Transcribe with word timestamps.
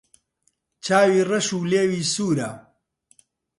چاوی 0.85 1.21
رەش 1.29 1.47
و 1.53 1.59
لێوی 1.71 2.03
سوورە 2.13 2.49